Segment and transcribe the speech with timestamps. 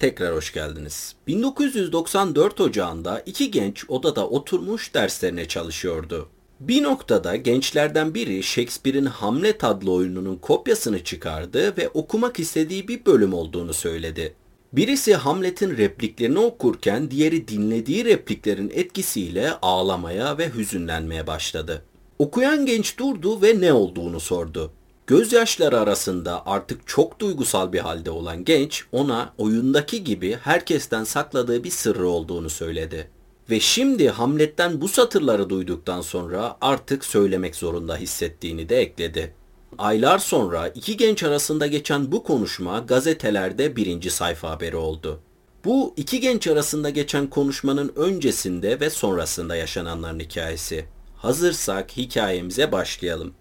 [0.00, 1.14] Tekrar hoş geldiniz.
[1.26, 6.28] 1994 Ocağı'nda iki genç odada oturmuş derslerine çalışıyordu.
[6.60, 13.34] Bir noktada gençlerden biri Shakespeare'in Hamlet adlı oyununun kopyasını çıkardı ve okumak istediği bir bölüm
[13.34, 14.34] olduğunu söyledi.
[14.72, 21.84] Birisi Hamlet'in repliklerini okurken diğeri dinlediği repliklerin etkisiyle ağlamaya ve hüzünlenmeye başladı.
[22.18, 24.72] Okuyan genç durdu ve ne olduğunu sordu.
[25.06, 31.70] Gözyaşları arasında artık çok duygusal bir halde olan genç ona oyundaki gibi herkesten sakladığı bir
[31.70, 33.10] sırrı olduğunu söyledi.
[33.50, 39.34] Ve şimdi Hamlet'ten bu satırları duyduktan sonra artık söylemek zorunda hissettiğini de ekledi.
[39.78, 45.20] Aylar sonra iki genç arasında geçen bu konuşma gazetelerde birinci sayfa haberi oldu.
[45.64, 50.84] Bu iki genç arasında geçen konuşmanın öncesinde ve sonrasında yaşananların hikayesi.
[51.16, 53.34] Hazırsak hikayemize başlayalım.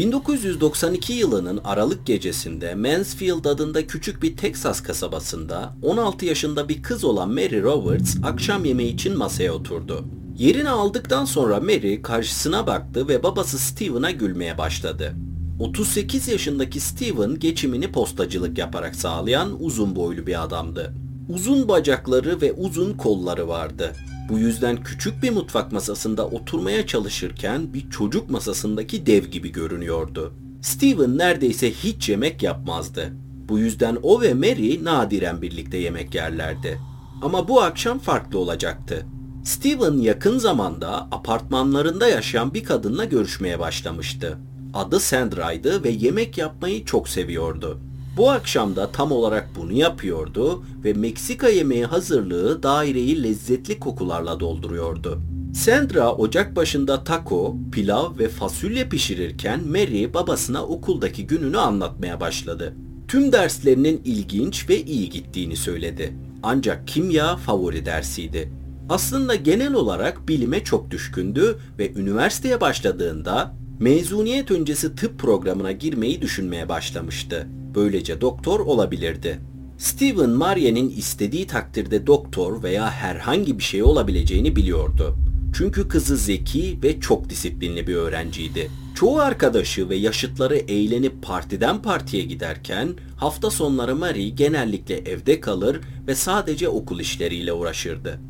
[0.00, 7.28] 1992 yılının Aralık gecesinde Mansfield adında küçük bir Texas kasabasında 16 yaşında bir kız olan
[7.28, 10.04] Mary Roberts akşam yemeği için masaya oturdu.
[10.38, 15.14] Yerini aldıktan sonra Mary karşısına baktı ve babası Steven'a gülmeye başladı.
[15.58, 20.94] 38 yaşındaki Steven geçimini postacılık yaparak sağlayan uzun boylu bir adamdı.
[21.28, 23.92] Uzun bacakları ve uzun kolları vardı.
[24.30, 30.32] Bu yüzden küçük bir mutfak masasında oturmaya çalışırken bir çocuk masasındaki dev gibi görünüyordu.
[30.62, 33.12] Steven neredeyse hiç yemek yapmazdı.
[33.48, 36.78] Bu yüzden o ve Mary nadiren birlikte yemek yerlerdi.
[37.22, 39.06] Ama bu akşam farklı olacaktı.
[39.44, 44.38] Steven yakın zamanda apartmanlarında yaşayan bir kadınla görüşmeye başlamıştı.
[44.74, 47.80] Adı Sandra'ydı ve yemek yapmayı çok seviyordu.
[48.16, 55.20] Bu akşam da tam olarak bunu yapıyordu ve Meksika yemeği hazırlığı daireyi lezzetli kokularla dolduruyordu.
[55.54, 62.74] Sandra ocak başında taco, pilav ve fasulye pişirirken Mary babasına okuldaki gününü anlatmaya başladı.
[63.08, 66.16] Tüm derslerinin ilginç ve iyi gittiğini söyledi.
[66.42, 68.52] Ancak kimya favori dersiydi.
[68.88, 76.68] Aslında genel olarak bilime çok düşkündü ve üniversiteye başladığında mezuniyet öncesi tıp programına girmeyi düşünmeye
[76.68, 77.46] başlamıştı.
[77.74, 79.40] Böylece doktor olabilirdi.
[79.78, 85.16] Steven Maria'nın istediği takdirde doktor veya herhangi bir şey olabileceğini biliyordu.
[85.54, 88.70] Çünkü kızı zeki ve çok disiplinli bir öğrenciydi.
[88.94, 96.14] Çoğu arkadaşı ve yaşıtları eğlenip partiden partiye giderken hafta sonları Mary genellikle evde kalır ve
[96.14, 98.20] sadece okul işleriyle uğraşırdı.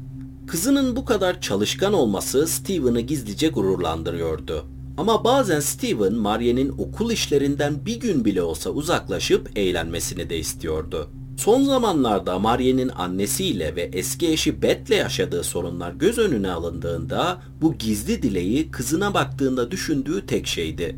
[0.46, 4.79] Kızının bu kadar çalışkan olması Steven'ı gizlice gururlandırıyordu.
[5.00, 11.10] Ama bazen Steven, Maria'nın okul işlerinden bir gün bile olsa uzaklaşıp eğlenmesini de istiyordu.
[11.36, 18.22] Son zamanlarda Maria'nın annesiyle ve eski eşi Beth'le yaşadığı sorunlar göz önüne alındığında bu gizli
[18.22, 20.96] dileği kızına baktığında düşündüğü tek şeydi.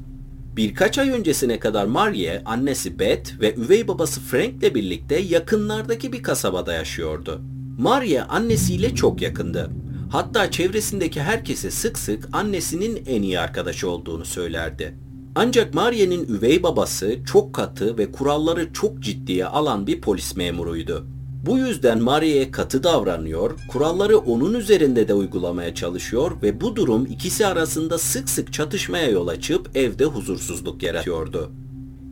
[0.57, 6.73] Birkaç ay öncesine kadar Maria, annesi Beth ve üvey babası Frank'le birlikte yakınlardaki bir kasabada
[6.73, 7.41] yaşıyordu.
[7.79, 9.71] Maria annesiyle çok yakındı.
[10.13, 14.95] Hatta çevresindeki herkese sık sık annesinin en iyi arkadaşı olduğunu söylerdi.
[15.35, 21.07] Ancak Maria'nın üvey babası çok katı ve kuralları çok ciddiye alan bir polis memuruydu.
[21.47, 27.47] Bu yüzden Maria'ya katı davranıyor, kuralları onun üzerinde de uygulamaya çalışıyor ve bu durum ikisi
[27.47, 31.53] arasında sık sık çatışmaya yol açıp evde huzursuzluk yaratıyordu.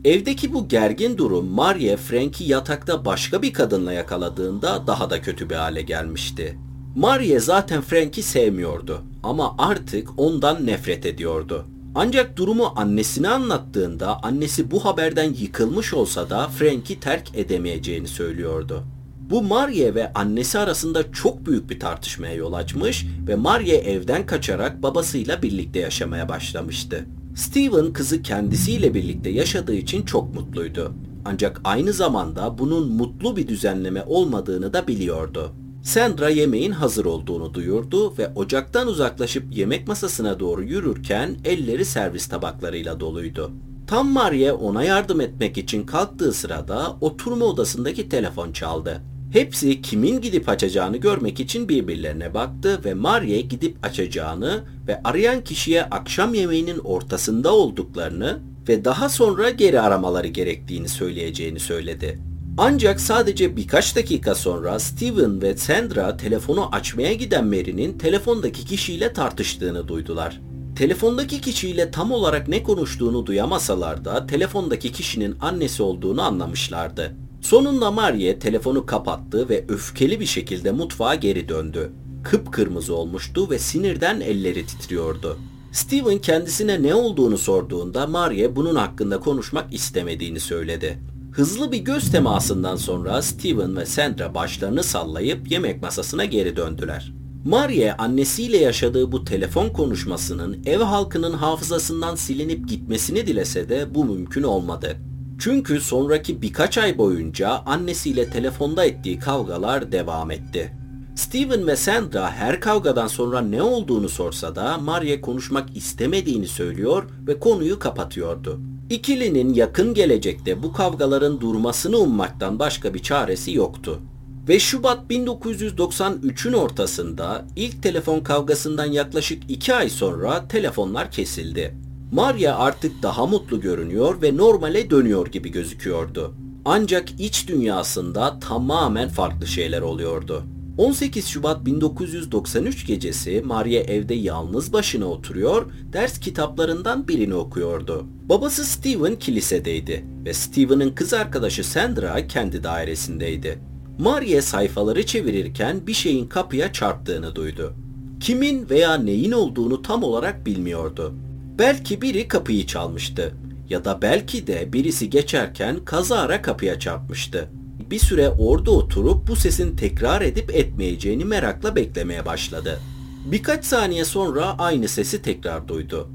[0.05, 5.55] Evdeki bu gergin durum Maria Frank'i yatakta başka bir kadınla yakaladığında daha da kötü bir
[5.55, 6.57] hale gelmişti.
[6.95, 11.65] Marie zaten Frank'i sevmiyordu ama artık ondan nefret ediyordu.
[11.95, 18.83] Ancak durumu annesine anlattığında annesi bu haberden yıkılmış olsa da Frank'i terk edemeyeceğini söylüyordu.
[19.29, 24.83] Bu Marie ve annesi arasında çok büyük bir tartışmaya yol açmış ve Marie evden kaçarak
[24.83, 27.05] babasıyla birlikte yaşamaya başlamıştı.
[27.35, 30.93] Steven kızı kendisiyle birlikte yaşadığı için çok mutluydu.
[31.25, 35.53] Ancak aynı zamanda bunun mutlu bir düzenleme olmadığını da biliyordu.
[35.83, 42.99] Sandra yemeğin hazır olduğunu duyurdu ve ocaktan uzaklaşıp yemek masasına doğru yürürken elleri servis tabaklarıyla
[42.99, 43.51] doluydu.
[43.87, 49.01] Tam Maria ona yardım etmek için kalktığı sırada oturma odasındaki telefon çaldı.
[49.33, 55.83] Hepsi kimin gidip açacağını görmek için birbirlerine baktı ve Maria gidip açacağını ve arayan kişiye
[55.83, 58.39] akşam yemeğinin ortasında olduklarını
[58.69, 62.30] ve daha sonra geri aramaları gerektiğini söyleyeceğini söyledi.
[62.57, 69.87] Ancak sadece birkaç dakika sonra Steven ve Sandra telefonu açmaya giden Mary'nin telefondaki kişiyle tartıştığını
[69.87, 70.41] duydular.
[70.75, 77.15] Telefondaki kişiyle tam olarak ne konuştuğunu duyamasalar da telefondaki kişinin annesi olduğunu anlamışlardı.
[77.41, 81.91] Sonunda Marie telefonu kapattı ve öfkeli bir şekilde mutfağa geri döndü.
[82.23, 85.37] Kıpkırmızı olmuştu ve sinirden elleri titriyordu.
[85.71, 90.99] Steven kendisine ne olduğunu sorduğunda Marie bunun hakkında konuşmak istemediğini söyledi.
[91.31, 97.13] Hızlı bir göz temasından sonra Steven ve Sandra başlarını sallayıp yemek masasına geri döndüler.
[97.45, 104.43] Marie annesiyle yaşadığı bu telefon konuşmasının ev halkının hafızasından silinip gitmesini dilese de bu mümkün
[104.43, 104.97] olmadı.
[105.39, 110.71] Çünkü sonraki birkaç ay boyunca annesiyle telefonda ettiği kavgalar devam etti.
[111.15, 117.39] Steven ve Sandra her kavgadan sonra ne olduğunu sorsa da Maria konuşmak istemediğini söylüyor ve
[117.39, 118.59] konuyu kapatıyordu.
[118.91, 123.99] İkilinin yakın gelecekte bu kavgaların durmasını ummaktan başka bir çaresi yoktu.
[124.47, 131.75] Ve Şubat 1993'ün ortasında ilk telefon kavgasından yaklaşık 2 ay sonra telefonlar kesildi.
[132.11, 136.33] Maria artık daha mutlu görünüyor ve normale dönüyor gibi gözüküyordu.
[136.65, 140.43] Ancak iç dünyasında tamamen farklı şeyler oluyordu.
[140.77, 148.05] 18 Şubat 1993 gecesi Maria evde yalnız başına oturuyor, ders kitaplarından birini okuyordu.
[148.29, 153.59] Babası Steven kilisedeydi ve Steven'ın kız arkadaşı Sandra kendi dairesindeydi.
[153.99, 157.73] Maria sayfaları çevirirken bir şeyin kapıya çarptığını duydu.
[158.19, 161.13] Kimin veya neyin olduğunu tam olarak bilmiyordu.
[161.59, 163.33] Belki biri kapıyı çalmıştı
[163.69, 167.49] ya da belki de birisi geçerken kazara kapıya çarpmıştı
[167.91, 172.79] bir süre orada oturup bu sesin tekrar edip etmeyeceğini merakla beklemeye başladı.
[173.25, 176.09] Birkaç saniye sonra aynı sesi tekrar duydu.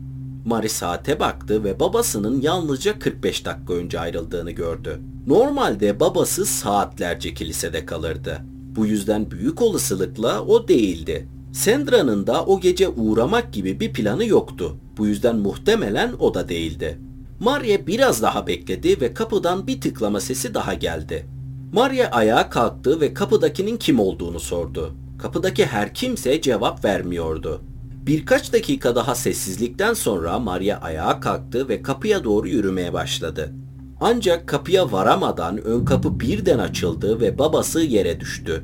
[0.45, 5.01] Mari saate baktı ve babasının yalnızca 45 dakika önce ayrıldığını gördü.
[5.27, 8.41] Normalde babası saatlerce kilisede kalırdı.
[8.77, 11.29] Bu yüzden büyük olasılıkla o değildi.
[11.53, 14.77] Sandra'nın da o gece uğramak gibi bir planı yoktu.
[14.99, 16.99] Bu yüzden muhtemelen o da değildi.
[17.41, 21.27] Maria biraz daha bekledi ve kapıdan bir tıklama sesi daha geldi.
[21.73, 24.95] Maria ayağa kalktı ve kapıdakinin kim olduğunu sordu.
[25.19, 27.63] Kapıdaki her kimse cevap vermiyordu.
[28.07, 33.53] Birkaç dakika daha sessizlikten sonra Maria ayağa kalktı ve kapıya doğru yürümeye başladı.
[34.01, 38.63] Ancak kapıya varamadan ön kapı birden açıldı ve babası yere düştü.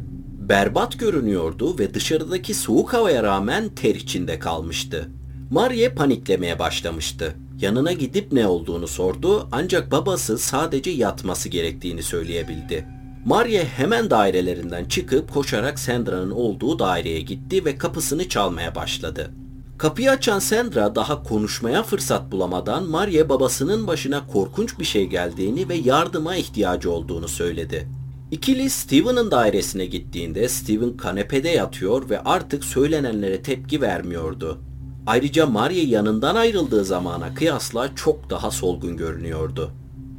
[0.49, 5.09] Berbat görünüyordu ve dışarıdaki soğuk havaya rağmen ter içinde kalmıştı.
[5.51, 7.35] Maria paniklemeye başlamıştı.
[7.63, 12.87] Yanına gidip ne olduğunu sordu ancak babası sadece yatması gerektiğini söyleyebildi.
[13.25, 19.31] Maria hemen dairelerinden çıkıp koşarak Sandra'nın olduğu daireye gitti ve kapısını çalmaya başladı.
[19.79, 25.75] Kapıyı açan Sandra daha konuşmaya fırsat bulamadan Maria babasının başına korkunç bir şey geldiğini ve
[25.75, 27.89] yardıma ihtiyacı olduğunu söyledi.
[28.31, 34.72] İkili Steven'ın dairesine gittiğinde Steven kanepede yatıyor ve artık söylenenlere tepki vermiyordu.
[35.07, 39.71] Ayrıca Maria yanından ayrıldığı zamana kıyasla çok daha solgun görünüyordu.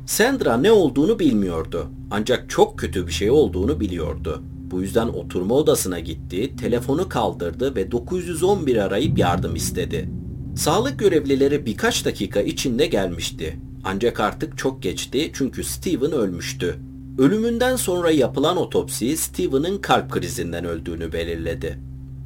[0.06, 1.88] Sandra ne olduğunu bilmiyordu.
[2.12, 4.44] Ancak çok kötü bir şey olduğunu biliyordu.
[4.72, 10.10] Bu yüzden oturma odasına gitti, telefonu kaldırdı ve 911 arayıp yardım istedi.
[10.56, 13.60] Sağlık görevlileri birkaç dakika içinde gelmişti.
[13.84, 16.76] Ancak artık çok geçti çünkü Steven ölmüştü.
[17.18, 21.80] Ölümünden sonra yapılan otopsi Steven'ın kalp krizinden öldüğünü belirledi.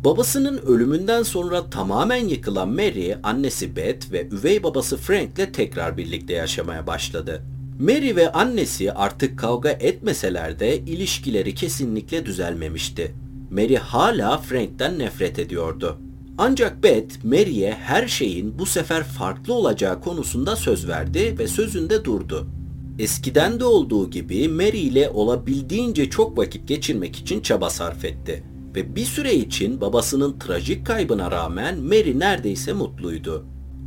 [0.07, 6.87] Babasının ölümünden sonra tamamen yıkılan Mary, annesi Beth ve üvey babası Frank'le tekrar birlikte yaşamaya
[6.87, 7.43] başladı.
[7.79, 13.15] Mary ve annesi artık kavga etmeseler de ilişkileri kesinlikle düzelmemişti.
[13.51, 15.97] Mary hala Frank'ten nefret ediyordu.
[16.37, 22.47] Ancak Beth, Mary'e her şeyin bu sefer farklı olacağı konusunda söz verdi ve sözünde durdu.
[22.99, 28.43] Eskiden de olduğu gibi Mary ile olabildiğince çok vakit geçirmek için çaba sarf etti.
[28.77, 33.45] Ve bir süre için babasının trajik kaybına rağmen Mary neredeyse mutluydu.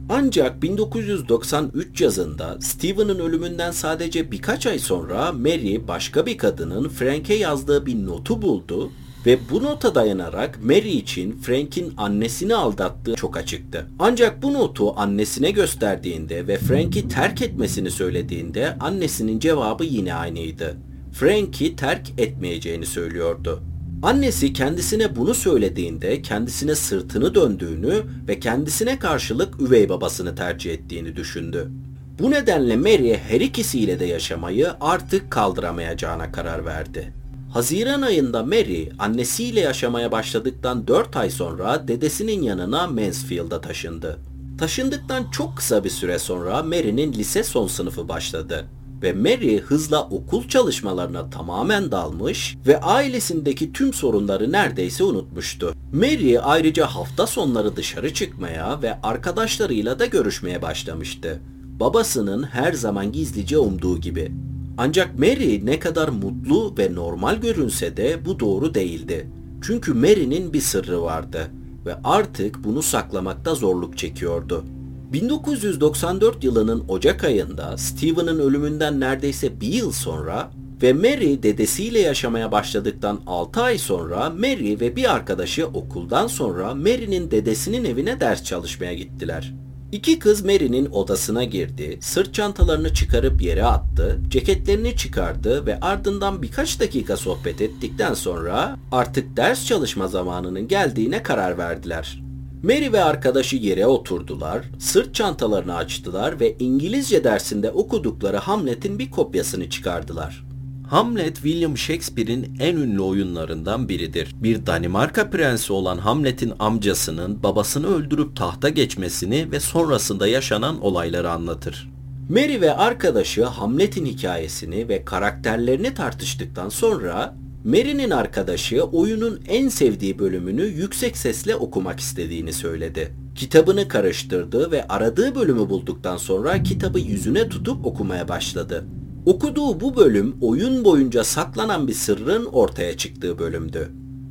[0.08, 7.86] Ancak 1993 yazında Steven'ın ölümünden sadece birkaç ay sonra Mary başka bir kadının Frank'e yazdığı
[7.86, 8.90] bir notu buldu
[9.26, 13.86] ve bu nota dayanarak Mary için Frank'in annesini aldattığı çok açıktı.
[13.98, 20.76] Ancak bu notu annesine gösterdiğinde ve Frank'i terk etmesini söylediğinde annesinin cevabı yine aynıydı.
[21.12, 23.62] Frank'i terk etmeyeceğini söylüyordu.
[24.02, 31.70] Annesi kendisine bunu söylediğinde kendisine sırtını döndüğünü ve kendisine karşılık üvey babasını tercih ettiğini düşündü.
[32.18, 37.12] Bu nedenle Mary her ikisiyle de yaşamayı artık kaldıramayacağına karar verdi.
[37.52, 44.18] Haziran ayında Mary annesiyle yaşamaya başladıktan 4 ay sonra dedesinin yanına Mansfield'a taşındı.
[44.58, 48.66] Taşındıktan çok kısa bir süre sonra Mary'nin lise son sınıfı başladı
[49.02, 55.74] ve Mary hızla okul çalışmalarına tamamen dalmış ve ailesindeki tüm sorunları neredeyse unutmuştu.
[55.92, 61.40] Mary ayrıca hafta sonları dışarı çıkmaya ve arkadaşlarıyla da görüşmeye başlamıştı.
[61.80, 64.32] Babasının her zaman gizlice umduğu gibi.
[64.78, 69.30] Ancak Mary ne kadar mutlu ve normal görünse de bu doğru değildi.
[69.62, 71.50] Çünkü Mary'nin bir sırrı vardı
[71.86, 74.64] ve artık bunu saklamakta zorluk çekiyordu.
[75.12, 80.50] 1994 yılının Ocak ayında Steven'ın ölümünden neredeyse bir yıl sonra
[80.82, 87.30] ve Mary dedesiyle yaşamaya başladıktan 6 ay sonra Mary ve bir arkadaşı okuldan sonra Mary'nin
[87.30, 89.54] dedesinin evine ders çalışmaya gittiler.
[89.92, 96.80] İki kız Mary'nin odasına girdi, sırt çantalarını çıkarıp yere attı, ceketlerini çıkardı ve ardından birkaç
[96.80, 102.29] dakika sohbet ettikten sonra artık ders çalışma zamanının geldiğine karar verdiler.
[102.62, 109.70] Mary ve arkadaşı yere oturdular, sırt çantalarını açtılar ve İngilizce dersinde okudukları Hamlet'in bir kopyasını
[109.70, 110.44] çıkardılar.
[110.88, 114.34] Hamlet, William Shakespeare'in en ünlü oyunlarından biridir.
[114.34, 121.90] Bir Danimarka prensi olan Hamlet'in amcasının babasını öldürüp tahta geçmesini ve sonrasında yaşanan olayları anlatır.
[122.28, 130.62] Mary ve arkadaşı Hamlet'in hikayesini ve karakterlerini tartıştıktan sonra Mary'nin arkadaşı oyunun en sevdiği bölümünü
[130.62, 133.14] yüksek sesle okumak istediğini söyledi.
[133.34, 138.84] Kitabını karıştırdı ve aradığı bölümü bulduktan sonra kitabı yüzüne tutup okumaya başladı.
[139.26, 143.88] Okuduğu bu bölüm oyun boyunca saklanan bir sırrın ortaya çıktığı bölümdü.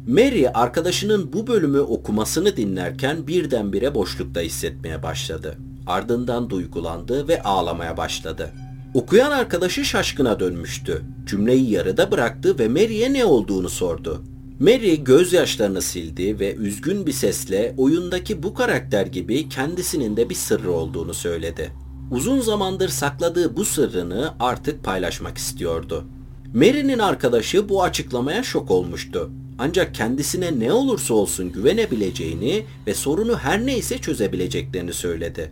[0.07, 5.57] Mary arkadaşının bu bölümü okumasını dinlerken birdenbire boşlukta hissetmeye başladı.
[5.87, 8.51] Ardından duygulandı ve ağlamaya başladı.
[8.93, 11.01] Okuyan arkadaşı şaşkına dönmüştü.
[11.25, 14.23] Cümleyi yarıda bıraktı ve Mary'e ne olduğunu sordu.
[14.59, 20.71] Mary gözyaşlarını sildi ve üzgün bir sesle oyundaki bu karakter gibi kendisinin de bir sırrı
[20.71, 21.71] olduğunu söyledi.
[22.11, 26.05] Uzun zamandır sakladığı bu sırrını artık paylaşmak istiyordu.
[26.53, 29.31] Mary'nin arkadaşı bu açıklamaya şok olmuştu.
[29.59, 35.51] Ancak kendisine ne olursa olsun güvenebileceğini ve sorunu her neyse çözebileceklerini söyledi.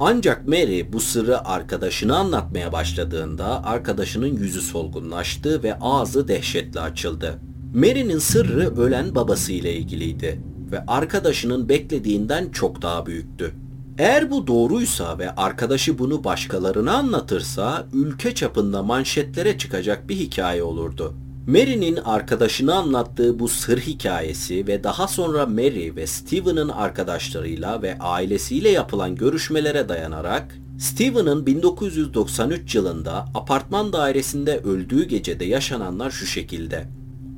[0.00, 7.38] Ancak Mary bu sırrı arkadaşına anlatmaya başladığında arkadaşının yüzü solgunlaştı ve ağzı dehşetle açıldı.
[7.74, 10.40] Mary'nin sırrı ölen babası ile ilgiliydi
[10.72, 13.52] ve arkadaşının beklediğinden çok daha büyüktü.
[13.98, 21.14] Eğer bu doğruysa ve arkadaşı bunu başkalarına anlatırsa ülke çapında manşetlere çıkacak bir hikaye olurdu.
[21.48, 28.68] Mary'nin arkadaşına anlattığı bu sır hikayesi ve daha sonra Mary ve Steven'ın arkadaşlarıyla ve ailesiyle
[28.68, 36.88] yapılan görüşmelere dayanarak Steven'ın 1993 yılında apartman dairesinde öldüğü gecede yaşananlar şu şekilde.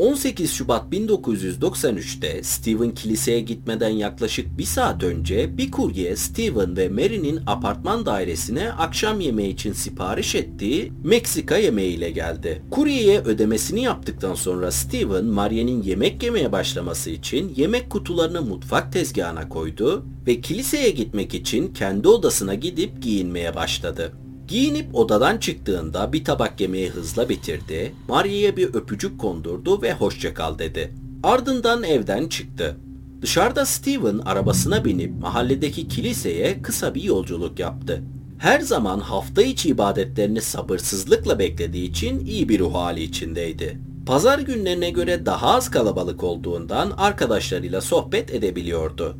[0.00, 7.40] 18 Şubat 1993'te Steven kiliseye gitmeden yaklaşık bir saat önce bir kurye Steven ve Mary'nin
[7.46, 12.62] apartman dairesine akşam yemeği için sipariş ettiği Meksika yemeğiyle geldi.
[12.70, 20.04] Kuryeye ödemesini yaptıktan sonra Steven, Maria'nın yemek yemeye başlaması için yemek kutularını mutfak tezgahına koydu
[20.26, 24.12] ve kiliseye gitmek için kendi odasına gidip giyinmeye başladı.
[24.50, 30.58] Giyinip odadan çıktığında bir tabak yemeği hızla bitirdi, Maria'ya bir öpücük kondurdu ve hoşça kal
[30.58, 30.94] dedi.
[31.22, 32.76] Ardından evden çıktı.
[33.22, 38.02] Dışarıda Steven arabasına binip mahalledeki kiliseye kısa bir yolculuk yaptı.
[38.38, 43.78] Her zaman hafta içi ibadetlerini sabırsızlıkla beklediği için iyi bir ruh hali içindeydi.
[44.06, 49.16] Pazar günlerine göre daha az kalabalık olduğundan arkadaşlarıyla sohbet edebiliyordu.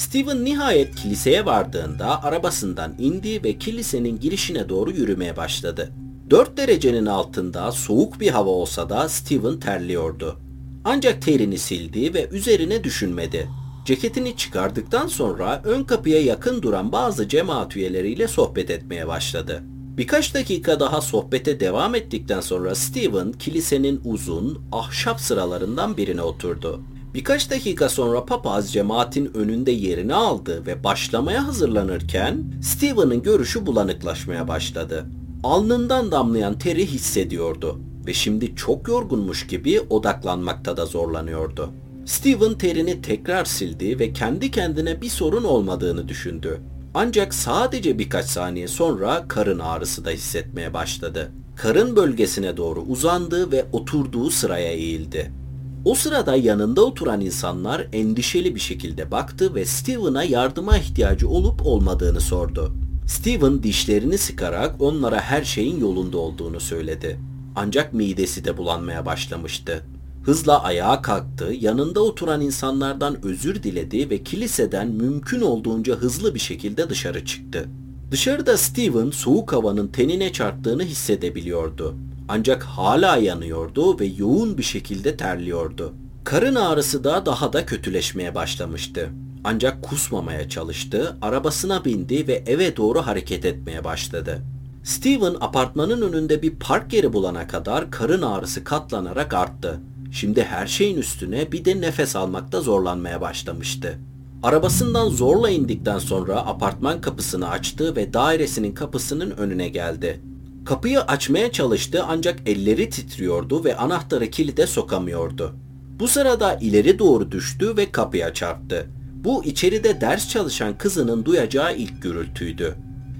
[0.00, 5.92] Steven nihayet kiliseye vardığında arabasından indi ve kilisenin girişine doğru yürümeye başladı.
[6.30, 10.40] 4 derecenin altında soğuk bir hava olsa da Steven terliyordu.
[10.84, 13.48] Ancak terini sildi ve üzerine düşünmedi.
[13.84, 19.62] Ceketini çıkardıktan sonra ön kapıya yakın duran bazı cemaat üyeleriyle sohbet etmeye başladı.
[19.96, 26.82] Birkaç dakika daha sohbete devam ettikten sonra Steven kilisenin uzun, ahşap sıralarından birine oturdu.
[27.14, 35.06] Birkaç dakika sonra papaz cemaatin önünde yerini aldı ve başlamaya hazırlanırken Steven'ın görüşü bulanıklaşmaya başladı.
[35.42, 41.70] Alnından damlayan teri hissediyordu ve şimdi çok yorgunmuş gibi odaklanmakta da zorlanıyordu.
[42.06, 46.60] Steven terini tekrar sildi ve kendi kendine bir sorun olmadığını düşündü.
[46.94, 51.30] Ancak sadece birkaç saniye sonra karın ağrısı da hissetmeye başladı.
[51.56, 55.39] Karın bölgesine doğru uzandı ve oturduğu sıraya eğildi.
[55.84, 62.20] O sırada yanında oturan insanlar endişeli bir şekilde baktı ve Steven'a yardıma ihtiyacı olup olmadığını
[62.20, 62.72] sordu.
[63.06, 67.20] Steven dişlerini sıkarak onlara her şeyin yolunda olduğunu söyledi.
[67.56, 69.84] Ancak midesi de bulanmaya başlamıştı.
[70.24, 76.90] Hızla ayağa kalktı, yanında oturan insanlardan özür diledi ve kiliseden mümkün olduğunca hızlı bir şekilde
[76.90, 77.68] dışarı çıktı.
[78.10, 81.94] Dışarıda Steven soğuk havanın tenine çarptığını hissedebiliyordu.
[82.32, 85.94] Ancak hala yanıyordu ve yoğun bir şekilde terliyordu.
[86.24, 89.10] Karın ağrısı da daha da kötüleşmeye başlamıştı.
[89.44, 94.42] Ancak kusmamaya çalıştı, arabasına bindi ve eve doğru hareket etmeye başladı.
[94.84, 99.80] Steven apartmanın önünde bir park yeri bulana kadar karın ağrısı katlanarak arttı.
[100.12, 103.98] Şimdi her şeyin üstüne bir de nefes almakta zorlanmaya başlamıştı.
[104.42, 110.20] Arabasından zorla indikten sonra apartman kapısını açtı ve dairesinin kapısının önüne geldi.
[110.64, 115.54] Kapıyı açmaya çalıştı ancak elleri titriyordu ve anahtarı kilide sokamıyordu.
[115.98, 118.86] Bu sırada ileri doğru düştü ve kapıya çarptı.
[119.14, 122.74] Bu içeride ders çalışan kızının duyacağı ilk gürültüydü.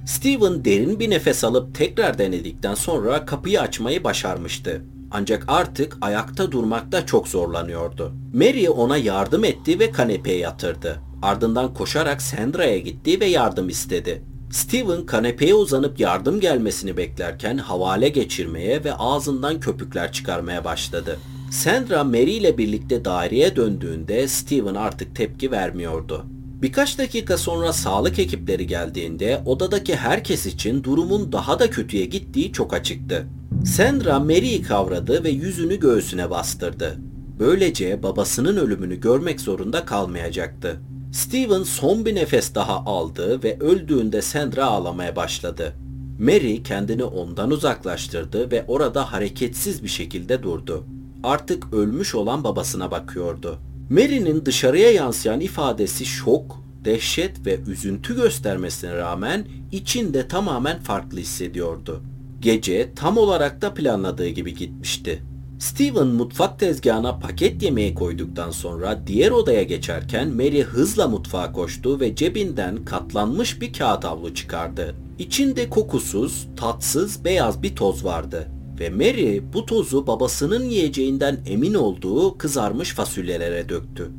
[0.07, 4.83] Steven derin bir nefes alıp tekrar denedikten sonra kapıyı açmayı başarmıştı.
[5.11, 8.13] Ancak artık ayakta durmakta çok zorlanıyordu.
[8.35, 11.01] Mary ona yardım etti ve kanepeye yatırdı.
[11.23, 14.23] Ardından koşarak Sandra'ya gitti ve yardım istedi.
[14.51, 21.19] Steven kanepeye uzanıp yardım gelmesini beklerken havale geçirmeye ve ağzından köpükler çıkarmaya başladı.
[21.51, 26.27] Sandra Mary ile birlikte daireye döndüğünde Steven artık tepki vermiyordu.
[26.63, 32.75] Birkaç dakika sonra sağlık ekipleri geldiğinde odadaki herkes için durumun daha da kötüye gittiği çok
[32.75, 33.27] açıktı.
[33.65, 36.99] Sandra Mary'i kavradı ve yüzünü göğsüne bastırdı.
[37.39, 40.81] Böylece babasının ölümünü görmek zorunda kalmayacaktı.
[41.13, 45.75] Steven son bir nefes daha aldı ve öldüğünde Sandra ağlamaya başladı.
[46.19, 50.85] Mary kendini ondan uzaklaştırdı ve orada hareketsiz bir şekilde durdu.
[51.23, 53.59] Artık ölmüş olan babasına bakıyordu.
[53.91, 62.03] Mary'nin dışarıya yansıyan ifadesi şok, dehşet ve üzüntü göstermesine rağmen içinde tamamen farklı hissediyordu.
[62.41, 65.23] Gece tam olarak da planladığı gibi gitmişti.
[65.61, 72.17] Steven mutfak tezgahına paket yemeği koyduktan sonra diğer odaya geçerken Mary hızla mutfağa koştu ve
[72.17, 74.95] cebinden katlanmış bir kağıt havlu çıkardı.
[75.19, 78.49] İçinde kokusuz, tatsız, beyaz bir toz vardı
[78.81, 84.11] ve Mary bu tozu babasının yiyeceğinden emin olduğu kızarmış fasulyelere döktü.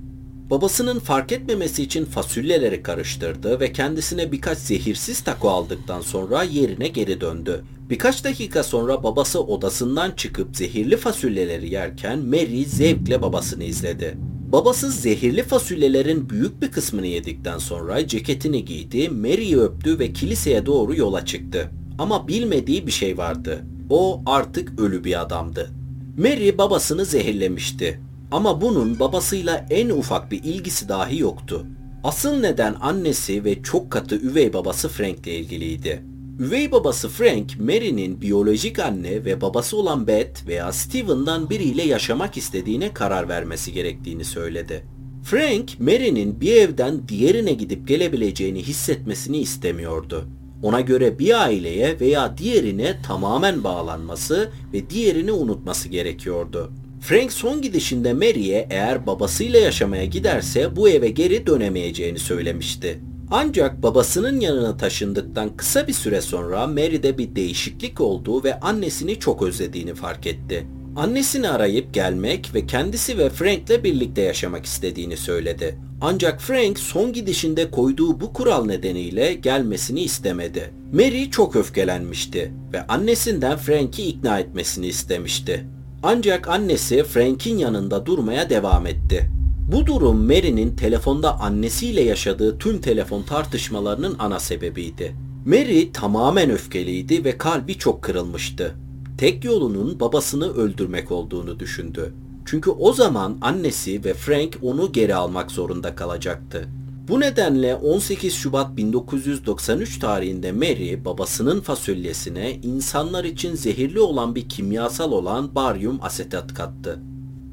[0.50, 7.21] Babasının fark etmemesi için fasulyeleri karıştırdı ve kendisine birkaç zehirsiz taco aldıktan sonra yerine geri
[7.21, 7.63] döndü.
[7.91, 14.17] Birkaç dakika sonra babası odasından çıkıp zehirli fasulyeleri yerken Mary zevkle babasını izledi.
[14.51, 20.95] Babası zehirli fasulyelerin büyük bir kısmını yedikten sonra ceketini giydi, Mary'i öptü ve kiliseye doğru
[20.95, 21.69] yola çıktı.
[22.00, 23.65] Ama bilmediği bir şey vardı.
[23.89, 25.72] O artık ölü bir adamdı.
[26.18, 28.00] Mary babasını zehirlemişti.
[28.31, 31.65] Ama bunun babasıyla en ufak bir ilgisi dahi yoktu.
[32.03, 36.10] Asıl neden annesi ve çok katı üvey babası Frank ile ilgiliydi.
[36.39, 42.94] Üvey babası Frank, Mary'nin biyolojik anne ve babası olan Beth veya Steven'dan biriyle yaşamak istediğine
[42.94, 44.83] karar vermesi gerektiğini söyledi.
[45.24, 50.27] Frank, Mary'nin bir evden diğerine gidip gelebileceğini hissetmesini istemiyordu.
[50.63, 56.72] Ona göre bir aileye veya diğerine tamamen bağlanması ve diğerini unutması gerekiyordu.
[57.01, 63.00] Frank son gidişinde Mary'e eğer babasıyla yaşamaya giderse bu eve geri dönemeyeceğini söylemişti.
[63.33, 69.41] Ancak babasının yanına taşındıktan kısa bir süre sonra Mary'de bir değişiklik olduğu ve annesini çok
[69.41, 70.67] özlediğini fark etti.
[70.96, 75.77] Annesini arayıp gelmek ve kendisi ve Frank'le birlikte yaşamak istediğini söyledi.
[76.01, 80.74] Ancak Frank son gidişinde koyduğu bu kural nedeniyle gelmesini istemedi.
[80.94, 85.65] Mary çok öfkelenmişti ve annesinden Frank'i ikna etmesini istemişti.
[86.03, 89.40] Ancak annesi Frank'in yanında durmaya devam etti.
[89.72, 95.16] Bu durum Mary'nin telefonda annesiyle yaşadığı tüm telefon tartışmalarının ana sebebiydi.
[95.46, 98.75] Mary tamamen öfkeliydi ve kalbi çok kırılmıştı.
[99.18, 102.14] Tek yolunun babasını öldürmek olduğunu düşündü.
[102.46, 106.68] Çünkü o zaman annesi ve Frank onu geri almak zorunda kalacaktı.
[107.07, 115.12] Bu nedenle 18 Şubat 1993 tarihinde Mary babasının fasulyesine insanlar için zehirli olan bir kimyasal
[115.12, 117.00] olan baryum asetat kattı.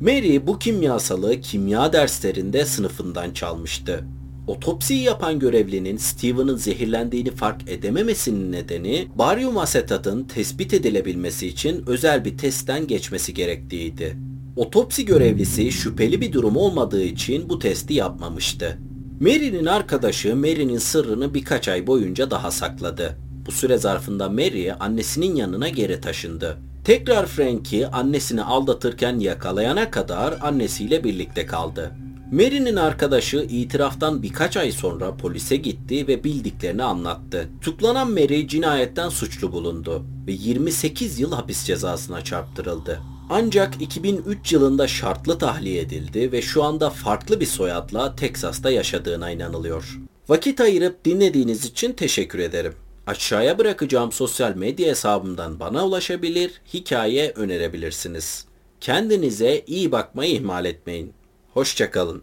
[0.00, 4.04] Mary bu kimyasalı kimya derslerinde sınıfından çalmıştı.
[4.46, 12.38] Otopsiyi yapan görevlinin Steven'ın zehirlendiğini fark edememesinin nedeni baryum asetatın tespit edilebilmesi için özel bir
[12.38, 14.16] testten geçmesi gerektiğiydi.
[14.56, 18.78] Otopsi görevlisi şüpheli bir durum olmadığı için bu testi yapmamıştı.
[19.20, 23.18] Mary'nin arkadaşı Mary'nin sırrını birkaç ay boyunca daha sakladı.
[23.46, 26.58] Bu süre zarfında Mary annesinin yanına geri taşındı.
[26.84, 31.92] Tekrar Frank'i annesini aldatırken yakalayana kadar annesiyle birlikte kaldı.
[32.32, 37.48] Mary'nin arkadaşı itiraftan birkaç ay sonra polise gitti ve bildiklerini anlattı.
[37.60, 43.00] Tutuklanan Mary cinayetten suçlu bulundu ve 28 yıl hapis cezasına çarptırıldı.
[43.30, 49.98] Ancak 2003 yılında şartlı tahliye edildi ve şu anda farklı bir soyadla Teksas'ta yaşadığına inanılıyor.
[50.28, 52.74] Vakit ayırıp dinlediğiniz için teşekkür ederim.
[53.08, 58.46] Aşağıya bırakacağım sosyal medya hesabımdan bana ulaşabilir, hikaye önerebilirsiniz.
[58.80, 61.12] Kendinize iyi bakmayı ihmal etmeyin.
[61.54, 62.22] Hoşçakalın.